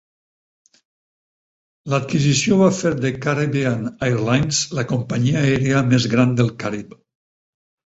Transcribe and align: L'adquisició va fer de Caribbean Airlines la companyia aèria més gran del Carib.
L'adquisició 1.93 2.57
va 2.63 2.71
fer 2.79 2.93
de 3.03 3.13
Caribbean 3.27 3.85
Airlines 4.09 4.63
la 4.81 4.89
companyia 4.95 5.39
aèria 5.45 5.85
més 5.93 6.11
gran 6.17 6.37
del 6.43 6.53
Carib. 6.65 7.01